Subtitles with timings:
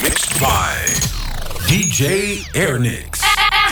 [0.00, 0.76] Mixed by
[1.66, 3.18] DJ Airnix.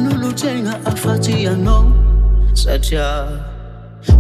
[0.00, 1.82] man'olotsaigna afatryanao
[2.62, 3.06] satria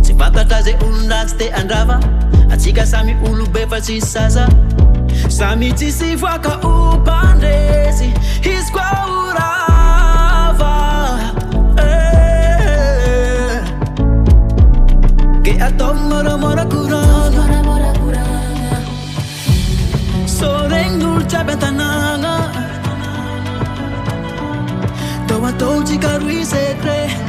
[0.02, 1.96] tsy fantatra zay olondratsy te andrava
[2.52, 4.44] atsika samy olobe fa tsisy sasa
[5.28, 8.48] samy tsisy voaka o mpandresy eh.
[8.52, 8.72] izy
[15.44, 17.46] ke atao moramora korana
[20.38, 22.36] soregny olo jiaby an
[25.48, 27.27] 我都只教 reset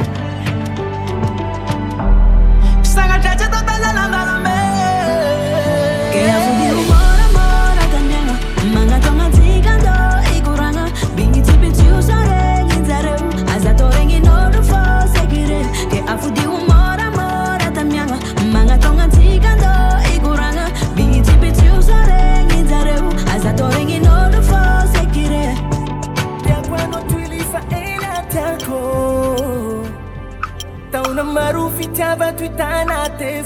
[32.16, 33.42] 28 ans à tes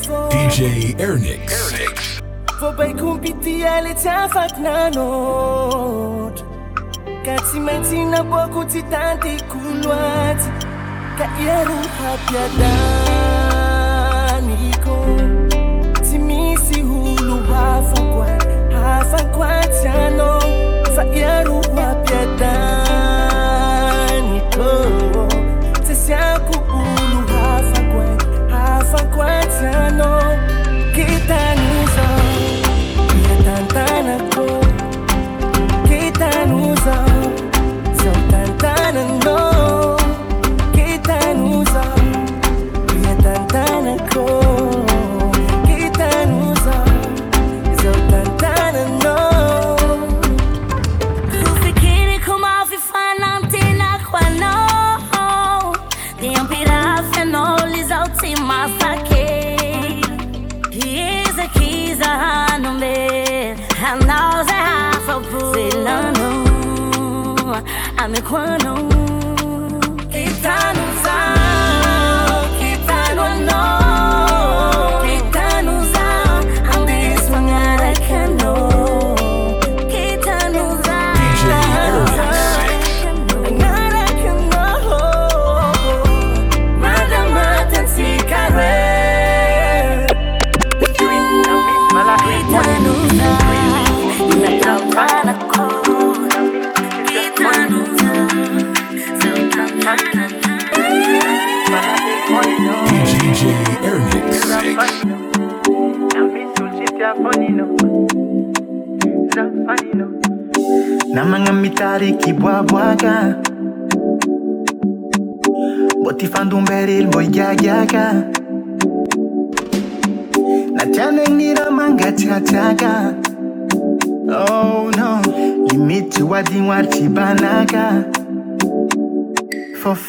[0.49, 1.53] DJ Ernix.
[2.59, 6.33] Faut bay kumpiti ale tiafak nanot
[7.25, 8.23] Kati menti na
[20.91, 21.94] tiano Fa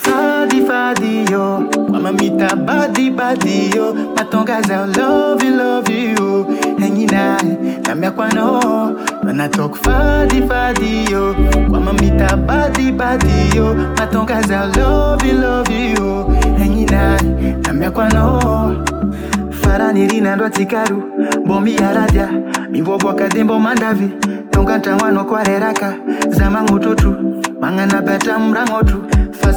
[0.01, 1.63] fadi fadi yo
[1.93, 6.45] wamamita badi badi yo matangaza love you love you
[6.79, 7.57] hengi naye
[7.87, 8.53] nambia kwano
[9.23, 11.35] wanatok fadi fadi yo
[11.71, 16.25] wamamita badi badi yo matangaza love you love you
[16.57, 17.21] hengi naye
[17.65, 18.41] nambia kwano
[19.51, 21.03] faranirina ndwa tikaru
[21.45, 22.29] bomi yaradya
[22.69, 24.09] mivobwakadembo mandavi
[24.51, 25.93] tonga ntawano kwareraka
[26.29, 27.15] zama ng'ututu
[27.61, 29.01] mang'ana bata mrang'otu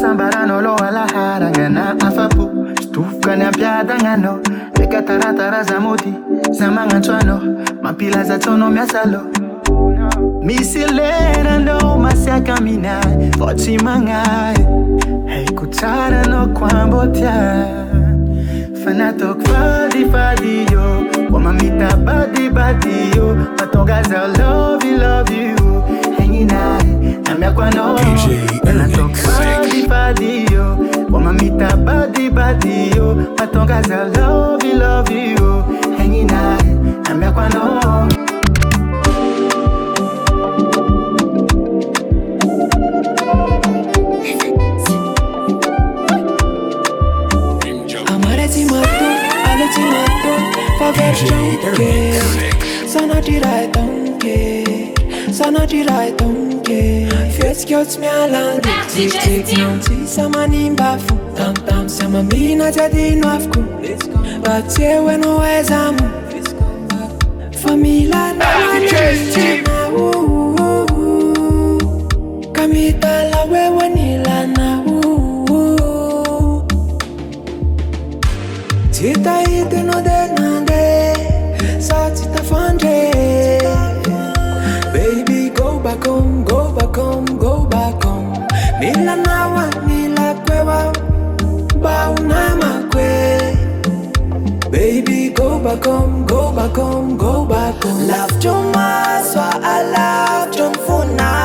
[0.00, 2.50] sambarano loalaharagana afapo
[2.80, 4.38] sytovokany ampiadananao
[4.72, 6.14] ndraika taratara za mody
[6.50, 7.40] za magnantso anao
[7.82, 9.30] mampilazatsaonao miasa aloha
[10.42, 12.56] misy leranao masiaka
[24.30, 25.78] love love you
[27.28, 27.84] de a minha o, namekwano
[28.70, 30.64] enatokadibadiyo
[31.10, 35.64] wamamita badibadiyo matongaza loviloviyo
[35.98, 36.58] engina
[37.08, 37.80] namekwano
[50.78, 52.22] Favor, don't care.
[52.86, 53.20] Sana é
[53.72, 54.57] tão que.
[55.38, 56.78] sana diraitonge
[57.34, 63.62] fihetsikyotsy mialanytekitekinoty samanimba fo tamtam sy amamina tsy adino afoko
[64.38, 66.06] mba tsy eo anao aizamo
[67.60, 68.46] fa milana
[98.06, 98.62] laftoao
[99.82, 101.36] ltomfoa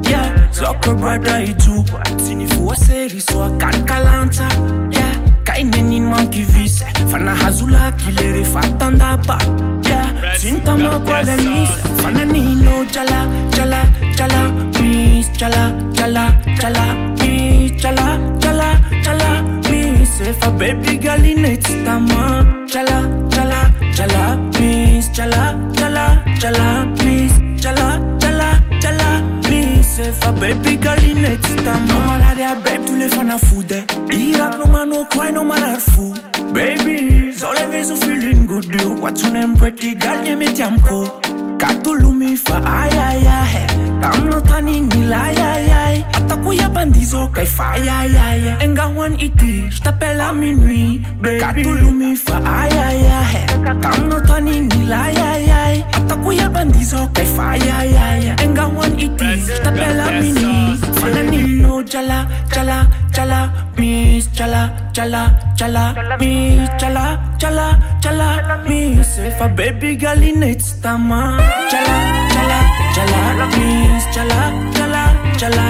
[0.08, 1.84] Yeah, so what do you do?
[2.24, 4.48] Tini fuwa seri so akalkalanta.
[4.92, 5.29] Yeah.
[5.50, 9.38] aineninuankivise fanahazula kilere fantandapa
[9.88, 10.02] ia
[10.38, 11.70] sintamakaais
[12.02, 13.20] fananino jala
[13.62, 13.82] ala
[16.60, 16.90] cala
[17.28, 17.80] is
[19.06, 19.22] ll
[20.02, 22.18] ise fabebigalineitama
[26.40, 28.09] ss
[30.04, 33.30] se fa baby girl in next time No mala de a babe tu le fan
[33.30, 33.78] a fude
[34.10, 36.14] Irak no man no cry no man are fool
[36.52, 40.56] Baby, it's always a feeling good you What's your name pretty girl name it
[41.60, 43.66] Katulumi fa ayaya
[44.00, 45.49] Tamlo tani nilaya
[46.50, 50.98] uyabandizo kaifayayaya engawan iti stapela minui
[51.40, 53.42] katulumifa ayayahe
[53.84, 62.18] kamnotani nilayayay atakuyabandizo kaifayayaya engawan iti stapela minui no jala
[62.54, 62.78] jala
[63.14, 63.38] jala
[63.78, 65.22] miss jala jala
[65.54, 65.84] jala
[66.18, 67.04] miss jala
[67.38, 71.38] jala jala miss if a baby girl in it's tama
[71.70, 71.96] jala
[72.34, 72.58] jala
[72.96, 74.40] jala miss jala
[74.74, 75.02] jala
[75.38, 75.66] jala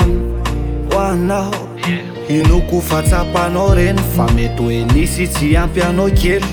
[1.00, 6.44] naoinoko fatsapanao reny fa metho enisy tsy ampy anao kely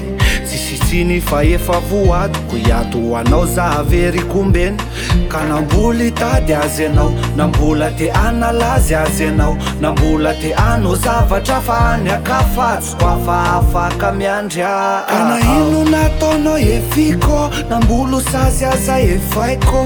[0.44, 4.82] tsy sisiny fa efa voatoko hiato h anao zahaveryko mbena
[5.28, 10.94] ka nambola tady azy anao na mbola te analazy azy anao na mbola ti ano
[10.96, 18.98] zavatra fa any akafatsyko afa afaka miandrya ka na ino nataonao efiko nambolo sazy aza
[19.00, 19.84] efaiko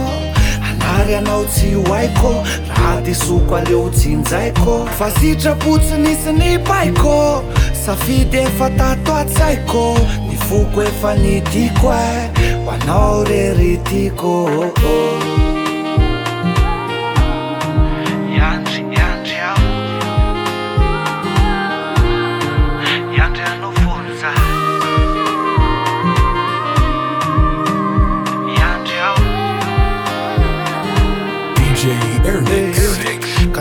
[0.98, 2.30] ary anao tsy o aiko
[2.68, 7.16] raha ty soko areo tsinzaiko fa sitra potsynysy ny paiko
[7.86, 9.84] safidy efa tato atsaiko
[10.28, 14.38] ny foko efa nytiko e manao rery tiko
[14.70, 15.47] oh, oh.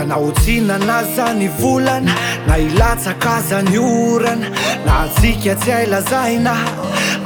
[0.08, 2.14] nahotsina nay zany volana
[2.46, 4.48] na hilatsakaza ny orana
[4.86, 6.52] na tsika tsy ailazaina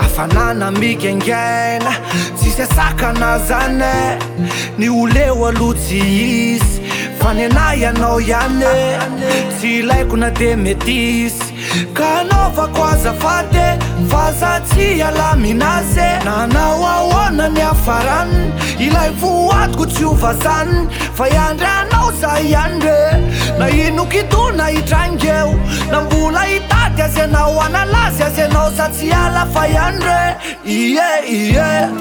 [0.05, 1.93] afanana mikengana
[2.37, 3.95] tsy sasaka nay zane
[4.79, 6.01] ny oleo alotsy
[6.55, 6.83] izy
[7.23, 8.75] fa nianay anao ihany e,
[9.59, 11.52] tsy ilaikona te metyizy
[11.95, 13.79] ka naovako aza fate
[14.11, 18.33] fa satsy alamina aze nanao ahona ny afarann
[18.79, 20.77] ilay foatiko tsy ovazany
[21.19, 25.55] fa iandry anao zay anroe na inokitona hitrangeo
[25.91, 30.21] na mbola hitady azy nao analazy azy nao satsy ala fa ianre
[30.65, 31.05] ie
[31.37, 31.93] ien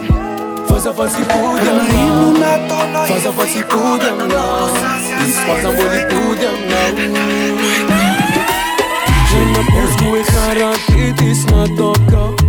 [9.69, 12.39] ezmesaratitisnatok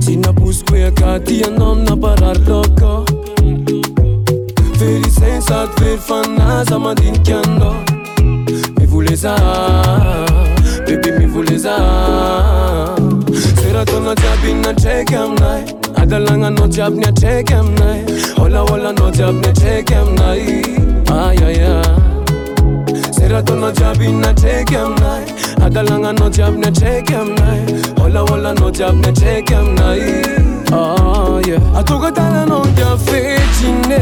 [0.00, 3.04] sinapospoakatianom na parartoko
[4.80, 7.72] verisensatveryfana za madinkanno
[8.80, 9.34] mivoleza
[10.86, 11.76] ibemivoleza
[13.62, 15.52] seratonajiabin nategamna
[16.02, 18.00] adalananojiabinatrega minay
[18.38, 20.46] olaolanojiabnategamnai
[21.10, 21.84] aaa
[23.12, 25.20] seratonajiabin naegamna
[25.62, 27.60] Agalanga no jab ne check em nai
[28.02, 30.00] Ola ola no jab ne check em nai
[30.72, 34.00] Ah yeah Atoka tala no dia fetine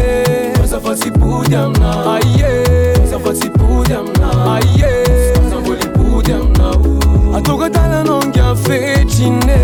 [0.57, 6.75] Kwanza fasi puja mna Ah yeah Kwanza fasi puja mna Ah yeah Zamboli puja mna
[7.39, 9.59] Atoka tala no dia fetine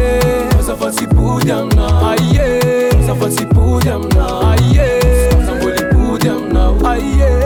[0.50, 6.72] Kwanza fasi puja mna Ah yeah Kwanza fasi puja mna Ah yeah Zamboli puja mna
[6.84, 7.43] Ah yeah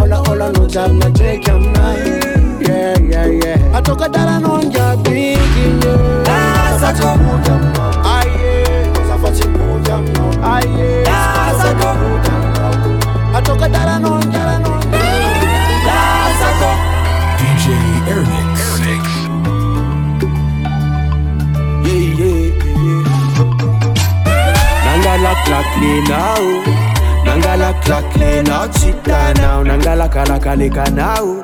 [0.00, 1.84] ola ola nojal najeke mna
[2.64, 2.80] ye
[3.12, 5.92] ye ye atokadala nonjabikie
[6.24, 7.87] asakuja mna
[27.88, 31.42] lakini oh, nachita nao nangalakalakalik nao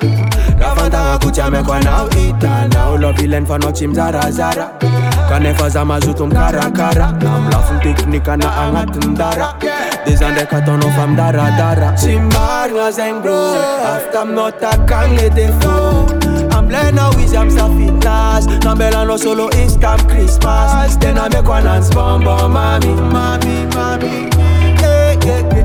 [0.60, 4.68] rafantaga kuchamekwa nao ita len nao lovile nyfanaotsy mizarazara
[5.28, 6.78] kanefa za mazoto fun amlafo
[8.36, 9.54] na agnatinydara
[10.06, 11.06] de za ndraiky ataonao fa
[11.58, 16.04] dara tsy marigna zeng bro afaka aminao takagny le defo
[16.58, 18.50] amlenao izy am safitazy
[19.06, 19.48] no solo
[20.06, 20.96] Christmas.
[20.96, 24.10] Then I make one and ananzy bonbon mami mami mami
[24.82, 25.64] hey, hey, hey.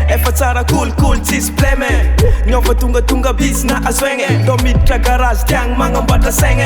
[0.17, 1.83] fa tsarakolokolo tsisy plem
[2.45, 6.57] niovatongatonga bizina asonda midtrakarazy tiana manamboatrasan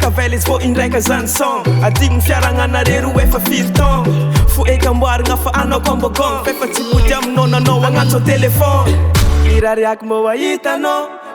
[0.00, 4.04] tavela izyvô indraikazanyson ai fiarananare r efa firtn
[4.48, 8.44] fo ekamboarana fa anakombagofefa tsy hotyamina nana anatel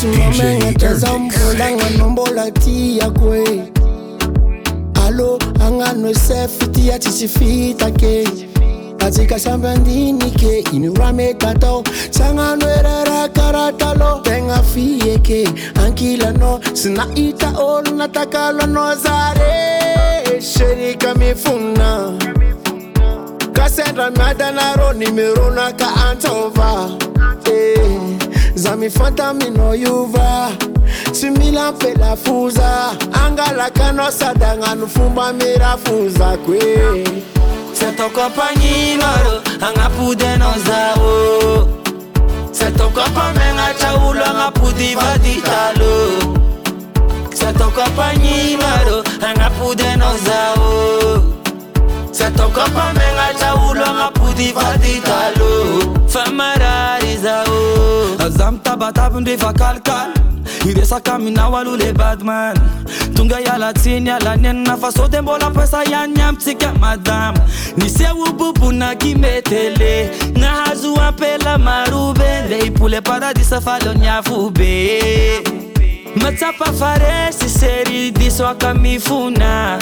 [0.00, 3.68] Simamenge tazambola nganombola tia kwe
[5.18, 8.28] lo anganwesefiti ya chichifita ke
[8.98, 15.48] katika shamba ndini ke inuramekato changanwerera karata lo tengafiye ke
[15.84, 22.12] ankila no sinaita olu natakalo nozare sherika mifuna
[23.52, 26.90] kasendra miadanaro nimirona ka antova
[27.46, 27.90] eh,
[28.54, 30.48] zamifanta minoyuva
[31.20, 32.90] tumila mpe lafunza
[33.24, 36.58] angalaka nosadanga nufumba mirafunza kwe
[37.72, 39.32] se tokopa nyingoro
[39.68, 41.68] angapude nozao
[42.52, 45.92] se tokopa menga chaulo angapudima ditalo
[47.34, 51.22] se tokopa nyingoro angapude nozao
[52.12, 57.62] se tokopa menga chaulo angapudima ditalo famarari zao
[58.18, 60.08] azamtabatabndrivakalkal
[60.66, 62.56] idesakaminawalule badman
[63.14, 67.38] tungayala tinya lanenna fasodembola pesa yayamtsika madamu
[67.76, 75.02] ni seububu na kimetele nahazuapela marube deipule paradisa falo nyafube
[76.16, 79.78] matsapa faresi seridiso akamifuna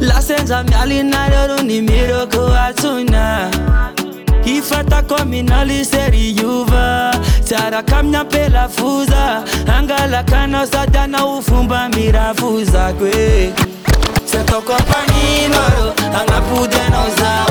[0.00, 3.50] lasenjamyalinareruni miroko atuna
[4.44, 7.12] ifata kominaliseri yuva
[7.50, 9.42] tarakamya pelafuza
[9.78, 13.52] angalakana sadana ufumba mirafu zakwe
[14.30, 15.86] setokopanimaro
[16.20, 17.50] angapudenozao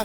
[0.00, 0.04] Eh,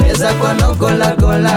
[0.00, 1.56] mezkoanogolagola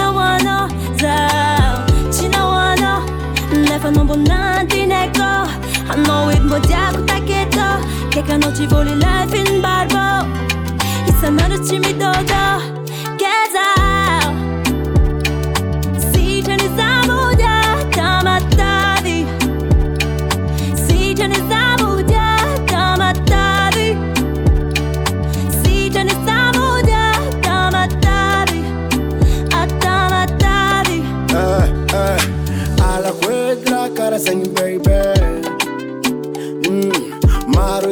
[8.56, 10.26] ci vuole life in barbo
[11.06, 12.84] It's another Jimmy Dodo
[13.18, 14.32] Get out
[16.14, 17.92] Si ce ne tamatadi.
[17.96, 19.26] da matadi
[20.74, 23.98] Si ce ne zabudia da matadi
[25.64, 28.64] Si ce ne zabudia da matadi
[29.54, 32.34] A da matadi Eh, eh.
[34.56, 35.14] baby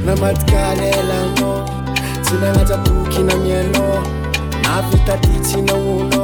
[0.05, 1.51] namadyka lelana
[2.23, 4.03] tsy nanatabokinamiala
[4.75, 6.23] avitaty tsinaona